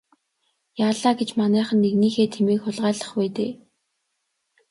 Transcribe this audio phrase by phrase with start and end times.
[0.87, 3.51] Яалаа гэж манайхан нэгнийхээ тэмээг хулгайлах вэ дээ.